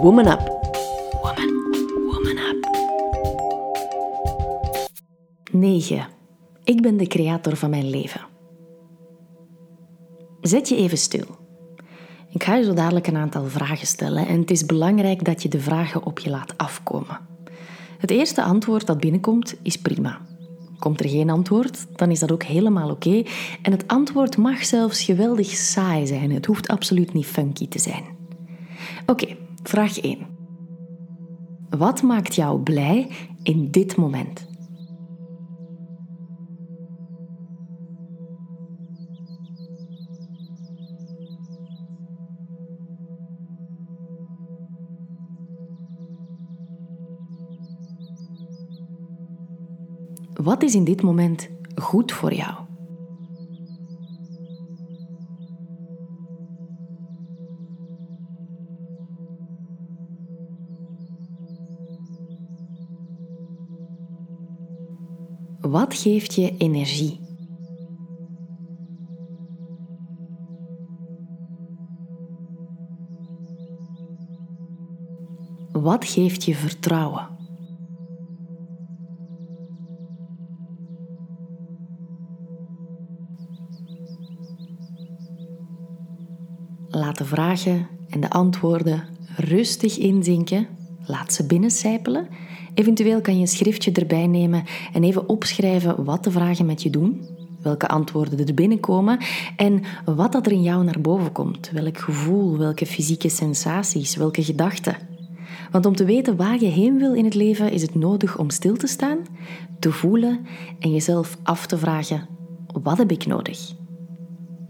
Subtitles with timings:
[0.00, 0.40] Woman Up.
[1.22, 1.50] Woman,
[2.06, 2.68] woman up.
[5.52, 6.06] 9.
[6.64, 8.20] Ik ben de creator van mijn leven.
[10.40, 11.24] Zet je even stil.
[12.30, 15.48] Ik ga je zo dadelijk een aantal vragen stellen en het is belangrijk dat je
[15.48, 17.20] de vragen op je laat afkomen.
[17.98, 20.20] Het eerste antwoord dat binnenkomt is prima.
[20.78, 23.22] Komt er geen antwoord, dan is dat ook helemaal oké.
[23.62, 26.30] En het antwoord mag zelfs geweldig saai zijn.
[26.30, 28.04] Het hoeft absoluut niet funky te zijn.
[29.06, 30.26] Oké, vraag 1.
[31.70, 33.10] Wat maakt jou blij
[33.42, 34.46] in dit moment?
[50.32, 52.67] Wat is in dit moment goed voor jou?
[65.60, 67.20] Wat geeft je energie?
[75.72, 77.28] Wat geeft je vertrouwen?
[86.88, 89.04] Laat de vragen en de antwoorden
[89.36, 90.77] rustig inzinken.
[91.08, 92.28] Laat ze binnencijpelen.
[92.74, 96.90] Eventueel kan je een schriftje erbij nemen en even opschrijven wat de vragen met je
[96.90, 97.24] doen,
[97.62, 99.18] welke antwoorden er binnenkomen
[99.56, 101.70] en wat dat er in jou naar boven komt.
[101.70, 104.96] Welk gevoel, welke fysieke sensaties, welke gedachten.
[105.70, 108.50] Want om te weten waar je heen wil in het leven is het nodig om
[108.50, 109.18] stil te staan,
[109.78, 110.46] te voelen
[110.78, 112.28] en jezelf af te vragen:
[112.82, 113.72] wat heb ik nodig?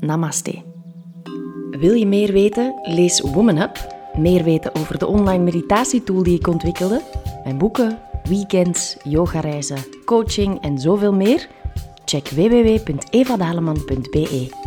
[0.00, 0.62] Namaste.
[1.70, 2.74] Wil je meer weten?
[2.82, 3.93] Lees Woman Up.
[4.18, 7.02] Meer weten over de online meditatietool die ik ontwikkelde,
[7.44, 11.48] mijn boeken, weekends, yogareizen, coaching en zoveel meer?
[12.04, 14.63] Check www.evadaleman.be.